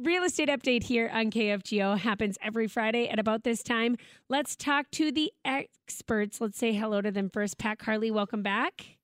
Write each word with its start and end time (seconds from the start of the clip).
real 0.00 0.22
estate 0.22 0.48
update 0.48 0.84
here 0.84 1.10
on 1.12 1.30
KFGO 1.30 1.98
happens 1.98 2.38
every 2.40 2.68
Friday 2.68 3.08
at 3.08 3.18
about 3.18 3.42
this 3.42 3.62
time. 3.62 3.96
Let's 4.28 4.54
talk 4.54 4.90
to 4.92 5.10
the 5.10 5.32
experts. 5.44 6.40
Let's 6.40 6.58
say 6.58 6.72
hello 6.72 7.00
to 7.00 7.10
them 7.10 7.30
first. 7.30 7.58
Pat 7.58 7.78
Carley, 7.78 8.10
welcome 8.10 8.42
back. 8.42 8.98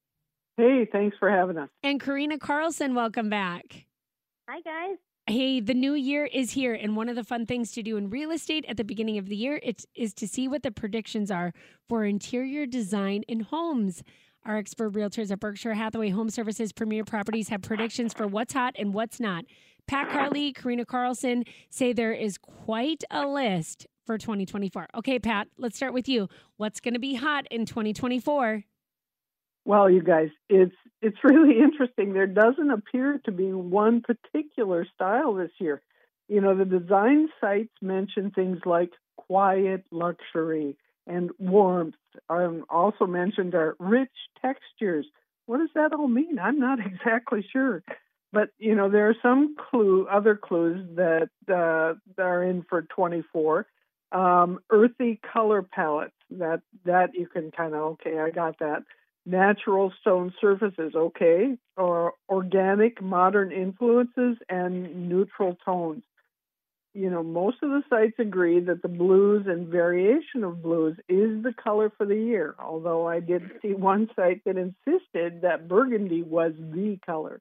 Hey, 0.57 0.88
thanks 0.91 1.17
for 1.19 1.29
having 1.29 1.59
us. 1.59 1.69
And 1.83 2.01
Karina 2.01 2.38
Carlson, 2.38 2.95
welcome 2.95 3.29
back. 3.29 3.87
Hi, 4.49 4.61
guys. 4.61 4.99
Hey, 5.27 5.59
the 5.61 5.75
new 5.75 5.95
year 5.95 6.27
is 6.27 6.53
here, 6.53 6.75
and 6.75 6.97
one 6.97 7.09
of 7.09 7.17
the 7.17 7.25
fun 7.25 7.47
things 7.47 7.73
to 7.73 7.83
do 7.83 7.97
in 7.97 8.11
real 8.11 8.31
estate 8.31 8.65
at 8.69 8.77
the 8.77 8.85
beginning 8.85 9.17
of 9.19 9.29
the 9.29 9.37
year 9.37 9.59
it, 9.63 9.85
is 9.95 10.13
to 10.15 10.29
see 10.29 10.47
what 10.47 10.63
the 10.63 10.71
predictions 10.71 11.31
are 11.31 11.53
for 11.89 12.05
interior 12.05 12.67
design 12.67 13.23
in 13.27 13.41
homes. 13.41 14.03
Our 14.47 14.59
expert 14.59 14.93
realtors 14.93 15.31
at 15.31 15.41
Berkshire 15.41 15.73
Hathaway 15.73 16.11
Home 16.11 16.29
Services 16.29 16.71
Premier 16.71 17.03
Properties 17.03 17.49
have 17.49 17.63
predictions 17.63 18.13
for 18.13 18.27
what's 18.27 18.53
hot 18.53 18.75
and 18.79 18.93
what's 18.93 19.19
not. 19.19 19.47
Pat 19.87 20.11
Carley, 20.11 20.53
Karina 20.53 20.85
Carlson 20.85 21.45
say 21.71 21.95
there 21.95 22.13
is 22.13 22.37
quite 22.37 23.05
a 23.11 23.27
list 23.27 23.87
for 24.05 24.19
2024. 24.19 24.88
Okay, 24.97 25.19
Pat, 25.19 25.49
let's 25.57 25.77
start 25.77 25.95
with 25.95 26.11
you. 26.11 26.29
What's 26.59 26.80
going 26.80 26.93
to 26.93 27.01
be 27.01 27.15
hot 27.15 27.47
in 27.51 27.65
2024? 27.65 28.65
Well, 29.65 29.88
you 29.88 30.02
guys, 30.02 30.29
it's 30.51 30.74
it's 31.01 31.16
really 31.24 31.59
interesting. 31.63 32.13
There 32.13 32.27
doesn't 32.27 32.71
appear 32.71 33.23
to 33.24 33.33
be 33.33 33.51
one 33.51 34.02
particular 34.02 34.87
style 34.95 35.33
this 35.33 35.52
year. 35.59 35.80
You 36.29 36.43
know, 36.43 36.55
the 36.55 36.66
design 36.66 37.29
sites 37.41 37.73
mention 37.80 38.30
things 38.30 38.59
like 38.66 38.91
quiet 39.16 39.85
luxury 39.91 40.77
and 41.07 41.31
warmth. 41.39 41.95
Um, 42.29 42.65
also 42.69 43.07
mentioned 43.07 43.55
are 43.55 43.77
rich 43.79 44.11
textures. 44.41 45.07
What 45.47 45.59
does 45.59 45.71
that 45.75 45.93
all 45.93 46.09
mean? 46.09 46.39
I'm 46.39 46.59
not 46.59 46.79
exactly 46.87 47.47
sure. 47.53 47.83
But 48.33 48.51
you 48.59 48.75
know, 48.75 48.91
there 48.91 49.09
are 49.09 49.17
some 49.23 49.55
clue, 49.71 50.07
other 50.11 50.37
clues 50.37 50.87
that 50.97 51.29
uh, 51.49 51.95
are 52.23 52.43
in 52.43 52.65
for 52.69 52.83
24. 52.83 53.67
Um, 54.13 54.61
earthy 54.71 55.21
color 55.33 55.63
palettes. 55.63 56.13
That 56.30 56.63
that 56.85 57.15
you 57.15 57.27
can 57.27 57.51
kind 57.52 57.74
of 57.74 57.80
okay, 57.93 58.18
I 58.18 58.30
got 58.30 58.59
that. 58.59 58.83
Natural 59.27 59.93
stone 60.01 60.35
surfaces, 60.41 60.95
okay, 60.95 61.57
or 61.77 62.13
organic 62.29 63.01
modern 63.01 63.52
influences 63.52 64.37
and 64.49 65.09
neutral 65.09 65.56
tones. 65.65 66.03
You 66.94 67.10
know, 67.10 67.25
most 67.25 67.56
of 67.62 67.70
the 67.70 67.82
sites 67.91 68.14
agree 68.20 68.60
that 68.60 68.82
the 68.82 68.88
blues 68.88 69.47
and 69.48 69.66
variation 69.66 70.44
of 70.44 70.62
blues 70.62 70.97
is 71.09 71.42
the 71.42 71.53
color 71.53 71.91
for 71.98 72.06
the 72.06 72.14
year. 72.14 72.54
Although 72.59 73.09
I 73.09 73.19
did 73.19 73.42
see 73.60 73.75
one 73.75 74.09
site 74.14 74.44
that 74.44 74.56
insisted 74.56 75.42
that 75.42 75.66
burgundy 75.66 76.22
was 76.22 76.53
the 76.56 76.98
color. 77.04 77.41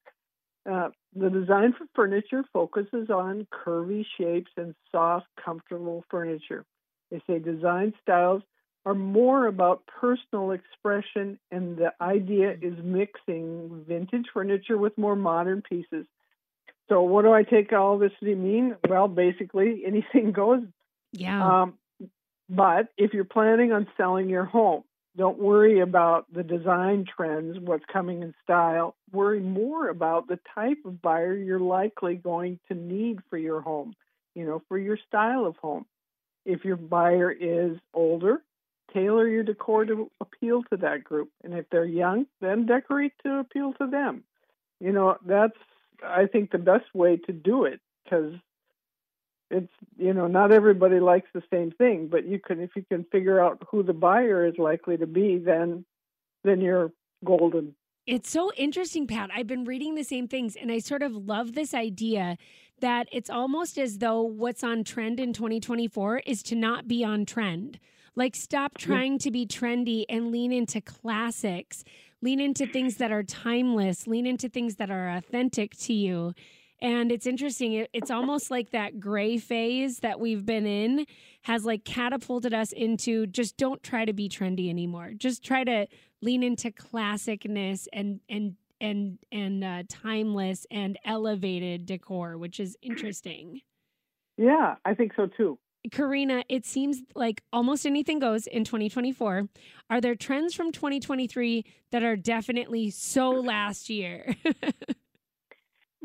Uh, 0.69 0.89
the 1.15 1.29
design 1.29 1.73
for 1.77 1.85
furniture 1.93 2.43
focuses 2.51 3.11
on 3.11 3.45
curvy 3.53 4.03
shapes 4.17 4.49
and 4.57 4.73
soft, 4.91 5.27
comfortable 5.43 6.03
furniture. 6.09 6.65
They 7.11 7.21
say 7.27 7.37
design 7.37 7.93
styles 8.01 8.41
are 8.85 8.95
more 8.95 9.45
about 9.47 9.85
personal 9.85 10.51
expression, 10.51 11.37
and 11.51 11.77
the 11.77 11.93
idea 12.01 12.55
is 12.59 12.73
mixing 12.83 13.85
vintage 13.87 14.25
furniture 14.33 14.77
with 14.77 14.97
more 14.97 15.15
modern 15.15 15.61
pieces. 15.61 16.07
So, 16.89 17.01
what 17.01 17.23
do 17.23 17.31
I 17.31 17.43
take 17.43 17.71
all 17.73 17.97
this 17.97 18.11
to 18.19 18.35
mean? 18.35 18.75
Well, 18.87 19.07
basically, 19.07 19.83
anything 19.85 20.31
goes. 20.31 20.63
Yeah. 21.11 21.63
Um, 21.63 21.77
but 22.49 22.89
if 22.97 23.13
you're 23.13 23.23
planning 23.23 23.71
on 23.71 23.87
selling 23.97 24.29
your 24.29 24.45
home, 24.45 24.83
don't 25.15 25.39
worry 25.39 25.79
about 25.79 26.25
the 26.33 26.43
design 26.43 27.05
trends, 27.05 27.57
what's 27.59 27.85
coming 27.91 28.23
in 28.23 28.33
style. 28.43 28.95
Worry 29.11 29.39
more 29.39 29.89
about 29.89 30.27
the 30.27 30.39
type 30.55 30.79
of 30.85 31.01
buyer 31.01 31.35
you're 31.35 31.59
likely 31.59 32.15
going 32.15 32.59
to 32.67 32.73
need 32.73 33.19
for 33.29 33.37
your 33.37 33.61
home, 33.61 33.93
you 34.33 34.43
know, 34.45 34.61
for 34.67 34.77
your 34.77 34.97
style 35.07 35.45
of 35.45 35.55
home. 35.57 35.85
If 36.45 36.65
your 36.65 36.77
buyer 36.77 37.31
is 37.31 37.77
older, 37.93 38.41
tailor 38.91 39.27
your 39.27 39.43
decor 39.43 39.85
to 39.85 40.09
appeal 40.19 40.63
to 40.71 40.77
that 40.77 41.03
group. 41.03 41.29
And 41.43 41.53
if 41.53 41.69
they're 41.69 41.85
young, 41.85 42.25
then 42.41 42.65
decorate 42.65 43.13
to 43.23 43.39
appeal 43.39 43.73
to 43.73 43.87
them. 43.87 44.23
You 44.79 44.91
know, 44.91 45.17
that's, 45.25 45.57
I 46.05 46.27
think, 46.27 46.51
the 46.51 46.57
best 46.57 46.85
way 46.93 47.17
to 47.17 47.31
do 47.31 47.65
it 47.65 47.79
because 48.03 48.33
it's 49.49 49.71
you 49.97 50.13
know 50.13 50.27
not 50.27 50.51
everybody 50.51 50.99
likes 50.99 51.27
the 51.33 51.43
same 51.51 51.69
thing 51.71 52.07
but 52.07 52.25
you 52.25 52.39
can 52.39 52.59
if 52.59 52.71
you 52.75 52.83
can 52.89 53.05
figure 53.11 53.39
out 53.39 53.61
who 53.69 53.83
the 53.83 53.93
buyer 53.93 54.47
is 54.47 54.57
likely 54.57 54.97
to 54.97 55.05
be 55.05 55.37
then 55.37 55.85
then 56.43 56.59
you're 56.59 56.91
golden. 57.23 57.75
It's 58.05 58.29
so 58.29 58.51
interesting 58.57 59.07
pat. 59.07 59.29
I've 59.33 59.47
been 59.47 59.63
reading 59.63 59.95
the 59.95 60.03
same 60.03 60.27
things 60.27 60.55
and 60.55 60.71
i 60.71 60.79
sort 60.79 61.03
of 61.03 61.15
love 61.15 61.53
this 61.53 61.73
idea 61.73 62.37
that 62.81 63.07
it's 63.11 63.29
almost 63.29 63.77
as 63.77 63.99
though 63.99 64.21
what's 64.21 64.63
on 64.63 64.83
trend 64.83 65.19
in 65.19 65.31
2024 65.31 66.19
is 66.25 66.43
to 66.43 66.55
not 66.55 66.87
be 66.87 67.03
on 67.03 67.25
trend. 67.25 67.79
Like 68.15 68.35
stop 68.35 68.77
trying 68.77 69.19
to 69.19 69.31
be 69.31 69.45
trendy 69.45 70.05
and 70.09 70.31
lean 70.31 70.51
into 70.51 70.81
classics 70.81 71.83
lean 72.23 72.39
into 72.39 72.65
things 72.65 72.97
that 72.97 73.11
are 73.11 73.23
timeless 73.23 74.07
lean 74.07 74.25
into 74.25 74.49
things 74.49 74.75
that 74.75 74.89
are 74.89 75.09
authentic 75.09 75.75
to 75.77 75.93
you 75.93 76.33
and 76.83 77.13
it's 77.13 77.25
interesting. 77.25 77.87
it's 77.93 78.11
almost 78.11 78.51
like 78.51 78.71
that 78.71 78.99
gray 78.99 79.37
phase 79.37 79.99
that 79.99 80.19
we've 80.19 80.45
been 80.45 80.65
in 80.65 81.05
has 81.43 81.63
like 81.63 81.85
catapulted 81.85 82.53
us 82.53 82.73
into 82.73 83.25
just 83.25 83.55
don't 83.55 83.81
try 83.81 84.03
to 84.03 84.11
be 84.11 84.27
trendy 84.27 84.69
anymore. 84.69 85.13
Just 85.15 85.45
try 85.45 85.63
to 85.63 85.87
lean 86.21 86.43
into 86.43 86.71
classicness 86.71 87.87
and 87.93 88.19
and 88.27 88.55
and 88.81 89.17
and 89.31 89.63
uh, 89.63 89.83
timeless 89.87 90.67
and 90.69 90.99
elevated 91.05 91.85
decor, 91.85 92.37
which 92.37 92.59
is 92.59 92.77
interesting. 92.81 93.61
Yeah, 94.35 94.75
I 94.83 94.93
think 94.93 95.13
so 95.15 95.27
too. 95.27 95.57
Karina, 95.91 96.43
it 96.49 96.65
seems 96.65 97.01
like 97.15 97.43
almost 97.51 97.85
anything 97.85 98.19
goes 98.19 98.47
in 98.47 98.63
2024. 98.63 99.47
Are 99.89 100.01
there 100.01 100.15
trends 100.15 100.53
from 100.53 100.71
2023 100.71 101.65
that 101.91 102.03
are 102.03 102.15
definitely 102.15 102.89
so 102.89 103.29
last 103.29 103.89
year? 103.89 104.35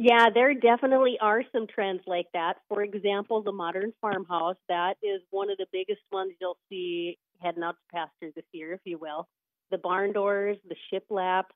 Yeah, 0.00 0.27
there 0.33 0.55
definitely 0.55 1.19
are 1.21 1.43
some 1.50 1.67
trends 1.67 2.03
like 2.06 2.28
that. 2.33 2.59
For 2.69 2.84
example, 2.84 3.43
the 3.43 3.50
modern 3.50 3.93
farmhouse, 4.00 4.55
that 4.69 4.94
is 5.03 5.21
one 5.31 5.50
of 5.50 5.59
the 5.59 5.67
biggest 5.72 6.03
ones 6.12 6.34
you'll 6.41 6.56
see 6.69 7.19
heading 7.41 7.65
out 7.65 7.75
to 7.75 7.93
pasture 7.93 8.33
this 8.37 8.44
year, 8.53 8.75
if 8.75 8.81
you 8.84 8.97
will. 8.97 9.27
The 9.72 9.78
barn 9.78 10.12
doors, 10.12 10.56
the 10.69 10.77
shiplap, 10.93 11.47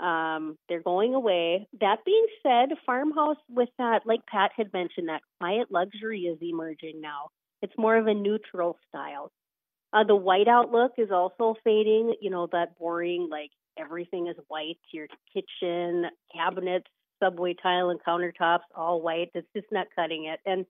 um, 0.00 0.56
they're 0.68 0.80
going 0.80 1.14
away. 1.14 1.66
That 1.80 2.04
being 2.06 2.26
said, 2.40 2.68
farmhouse 2.86 3.36
with 3.50 3.70
that, 3.78 4.02
like 4.06 4.24
Pat 4.26 4.52
had 4.56 4.72
mentioned, 4.72 5.08
that 5.08 5.22
quiet 5.40 5.72
luxury 5.72 6.20
is 6.20 6.38
emerging 6.40 7.00
now. 7.00 7.30
It's 7.62 7.72
more 7.76 7.96
of 7.96 8.06
a 8.06 8.14
neutral 8.14 8.78
style. 8.88 9.30
Uh, 9.92 10.04
the 10.04 10.16
white 10.16 10.48
outlook 10.48 10.92
is 10.98 11.10
also 11.10 11.56
fading. 11.64 12.14
You 12.20 12.30
know, 12.30 12.48
that 12.52 12.78
boring, 12.78 13.28
like 13.30 13.50
everything 13.78 14.28
is 14.28 14.36
white. 14.48 14.78
Your 14.92 15.06
kitchen, 15.32 16.06
cabinets, 16.34 16.86
subway 17.22 17.54
tile 17.54 17.90
and 17.90 18.00
countertops 18.06 18.68
all 18.74 19.02
white. 19.02 19.30
It's 19.34 19.48
just 19.54 19.68
not 19.72 19.86
cutting 19.96 20.26
it. 20.26 20.40
And 20.46 20.66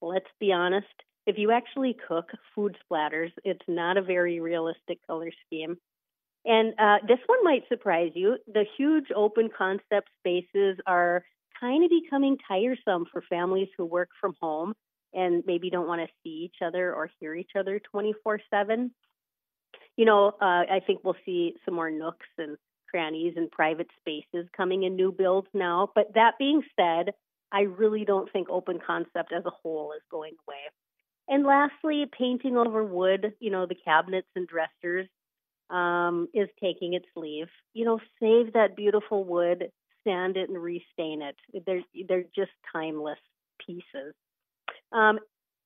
let's 0.00 0.26
be 0.38 0.52
honest, 0.52 0.86
if 1.26 1.38
you 1.38 1.50
actually 1.52 1.96
cook 2.06 2.26
food 2.54 2.76
splatters, 2.84 3.30
it's 3.44 3.64
not 3.68 3.96
a 3.96 4.02
very 4.02 4.40
realistic 4.40 4.98
color 5.06 5.30
scheme. 5.46 5.76
And 6.44 6.74
uh, 6.78 6.98
this 7.06 7.20
one 7.26 7.44
might 7.44 7.68
surprise 7.68 8.10
you. 8.14 8.36
The 8.52 8.64
huge 8.76 9.06
open 9.14 9.48
concept 9.56 10.08
spaces 10.18 10.78
are 10.86 11.24
kind 11.60 11.84
of 11.84 11.90
becoming 11.90 12.36
tiresome 12.48 13.06
for 13.12 13.22
families 13.30 13.68
who 13.76 13.84
work 13.84 14.08
from 14.20 14.34
home 14.40 14.74
and 15.14 15.42
maybe 15.46 15.70
don't 15.70 15.88
want 15.88 16.00
to 16.00 16.14
see 16.22 16.44
each 16.44 16.62
other 16.64 16.94
or 16.94 17.10
hear 17.20 17.34
each 17.34 17.52
other 17.58 17.78
24 17.78 18.40
7. 18.50 18.90
You 19.96 20.04
know, 20.04 20.28
uh, 20.40 20.64
I 20.70 20.80
think 20.86 21.00
we'll 21.04 21.16
see 21.24 21.54
some 21.64 21.74
more 21.74 21.90
nooks 21.90 22.26
and 22.38 22.56
crannies 22.90 23.34
and 23.36 23.50
private 23.50 23.88
spaces 24.00 24.48
coming 24.56 24.84
in 24.84 24.96
new 24.96 25.12
builds 25.12 25.48
now. 25.54 25.90
But 25.94 26.14
that 26.14 26.34
being 26.38 26.62
said, 26.76 27.12
I 27.50 27.62
really 27.62 28.04
don't 28.04 28.30
think 28.32 28.48
open 28.48 28.78
concept 28.84 29.32
as 29.32 29.44
a 29.44 29.50
whole 29.50 29.92
is 29.96 30.02
going 30.10 30.34
away. 30.46 30.56
And 31.28 31.44
lastly, 31.44 32.06
painting 32.18 32.56
over 32.56 32.84
wood, 32.84 33.34
you 33.40 33.50
know, 33.50 33.66
the 33.66 33.74
cabinets 33.74 34.28
and 34.34 34.46
dressers 34.48 35.08
um, 35.70 36.28
is 36.34 36.48
taking 36.60 36.94
its 36.94 37.06
leave. 37.16 37.48
You 37.74 37.84
know, 37.84 38.00
save 38.20 38.52
that 38.54 38.76
beautiful 38.76 39.24
wood, 39.24 39.70
sand 40.04 40.36
it 40.36 40.48
and 40.48 40.60
restain 40.60 41.22
it. 41.22 41.36
They're 41.66 41.82
they're 42.08 42.24
just 42.34 42.50
timeless 42.72 43.18
pieces. 43.64 44.14
Um, 44.92 45.18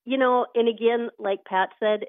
you 0.05 0.19
know, 0.19 0.47
and 0.55 0.69
again, 0.69 1.11
like 1.19 1.45
Pat 1.45 1.71
said, 1.81 2.05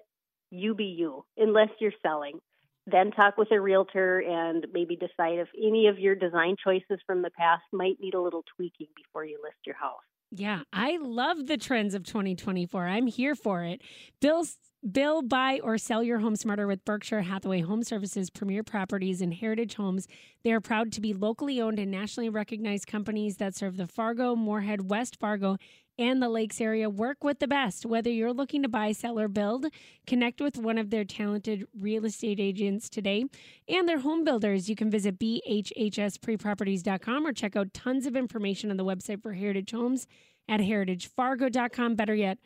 you 0.52 0.76
be 0.76 0.86
you, 0.86 1.26
unless 1.38 1.70
you're 1.80 1.92
selling 2.02 2.40
then 2.88 3.12
talk 3.12 3.38
with 3.38 3.52
a 3.52 3.60
realtor 3.60 4.20
and 4.20 4.66
maybe 4.74 4.96
decide 4.96 5.40
if 5.40 5.50
any 5.62 5.88
of 5.88 6.00
your 6.00 6.16
design 6.16 6.56
choices 6.64 7.00
from 7.06 7.22
the 7.22 7.30
past 7.32 7.64
might 7.74 7.98
need 8.00 8.14
a 8.14 8.22
little 8.22 8.44
tweaking 8.56 8.88
before 8.96 9.26
you 9.26 9.38
list 9.44 9.58
your 9.66 9.76
house. 9.76 10.00
Yeah, 10.32 10.62
I 10.72 10.98
love 11.02 11.48
the 11.48 11.58
trends 11.58 11.94
of 11.94 12.04
2024. 12.04 12.86
I'm 12.88 13.08
here 13.08 13.36
for 13.36 13.64
it. 13.64 13.82
Bill, 14.22 14.46
Bill, 14.92 15.24
buy 15.24 15.60
or 15.64 15.80
sell 15.80 16.04
your 16.04 16.20
home 16.20 16.36
smarter 16.36 16.68
with 16.68 16.86
Berkshire 16.86 17.22
Hathaway 17.22 17.62
Home 17.62 17.84
Services, 17.84 18.30
Premier 18.30 18.64
Properties, 18.64 19.22
and 19.22 19.34
Heritage 19.34 19.74
Homes. 19.74 20.08
They 20.44 20.52
are 20.52 20.62
proud 20.62 20.92
to 20.94 21.02
be 21.02 21.14
locally 21.14 21.60
owned 21.60 21.80
and 21.80 21.90
nationally 21.90 22.30
recognized 22.30 22.86
companies 22.86 23.38
that 23.38 23.56
serve 23.56 23.78
the 23.78 23.88
Fargo, 23.88 24.36
Moorhead, 24.36 24.88
West 24.88 25.18
Fargo, 25.20 25.58
and 25.98 26.22
the 26.22 26.30
Lakes 26.30 26.62
area 26.62 26.92
work 26.92 27.24
with 27.24 27.40
the 27.40 27.48
best. 27.48 27.88
Whether 27.88 28.12
you're 28.12 28.34
looking 28.34 28.62
to 28.62 28.70
buy, 28.70 28.92
sell, 28.92 29.20
or 29.20 29.28
build, 29.28 29.66
connect 30.06 30.40
with 30.40 30.58
one 30.58 30.78
of 30.78 30.92
their 30.92 31.06
talented 31.06 31.66
real 31.76 32.06
estate 32.06 32.40
agents 32.40 32.88
today 32.88 33.26
and 33.68 33.90
their 33.90 34.02
home 34.02 34.24
builders. 34.24 34.70
You 34.70 34.76
can 34.76 34.92
visit 34.92 35.18
bhhspreproperties.com 35.18 37.26
or 37.26 37.34
check 37.34 37.56
out 37.56 37.74
tons 37.74 38.06
of 38.06 38.16
information 38.16 38.70
on 38.70 38.78
the 38.78 38.86
website 38.86 39.24
for 39.24 39.34
Heritage 39.34 39.72
Homes 39.72 40.06
at 40.48 40.60
heritagefargo.com. 40.60 41.96
Better 41.96 42.16
yet, 42.16 42.38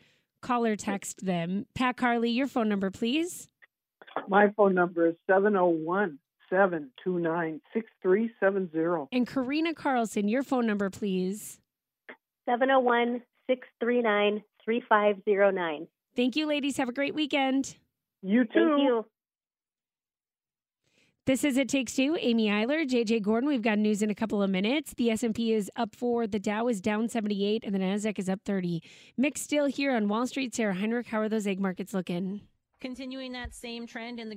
call 0.42 0.66
or 0.66 0.76
text 0.76 1.24
them. 1.24 1.66
Pat 1.74 1.96
Carley, 1.96 2.30
your 2.30 2.46
phone 2.46 2.68
number, 2.68 2.90
please. 2.90 3.48
My 4.28 4.50
phone 4.56 4.74
number 4.74 5.08
is 5.08 5.14
701 5.26 6.18
729 6.50 7.60
6370. 7.72 9.08
And 9.10 9.26
Karina 9.26 9.72
Carlson, 9.72 10.28
your 10.28 10.42
phone 10.42 10.66
number, 10.66 10.90
please. 10.90 11.60
701 12.44 13.22
639 13.48 14.42
3509. 14.64 15.86
Thank 16.14 16.36
you, 16.36 16.46
ladies. 16.46 16.76
Have 16.76 16.90
a 16.90 16.92
great 16.92 17.14
weekend. 17.14 17.76
You 18.22 18.44
too. 18.44 19.04
This 21.24 21.44
is 21.44 21.56
It 21.56 21.68
Takes 21.68 21.94
Two. 21.94 22.16
Amy 22.18 22.48
Eiler, 22.48 22.84
JJ 22.84 23.22
Gordon. 23.22 23.48
We've 23.48 23.62
got 23.62 23.78
news 23.78 24.02
in 24.02 24.10
a 24.10 24.14
couple 24.14 24.42
of 24.42 24.50
minutes. 24.50 24.92
The 24.96 25.08
S&P 25.12 25.52
is 25.52 25.70
up 25.76 25.94
4, 25.94 26.26
the 26.26 26.40
Dow 26.40 26.66
is 26.66 26.80
down 26.80 27.08
78, 27.08 27.62
and 27.64 27.72
the 27.72 27.78
Nasdaq 27.78 28.18
is 28.18 28.28
up 28.28 28.40
30. 28.44 28.82
Mixed 29.16 29.44
still 29.44 29.66
here 29.66 29.94
on 29.94 30.08
Wall 30.08 30.26
Street. 30.26 30.52
Sarah 30.52 30.74
Heinrich, 30.74 31.06
how 31.06 31.20
are 31.20 31.28
those 31.28 31.46
egg 31.46 31.60
markets 31.60 31.94
looking? 31.94 32.40
Continuing 32.80 33.30
that 33.30 33.54
same 33.54 33.86
trend 33.86 34.18
in 34.18 34.30
the 34.30 34.34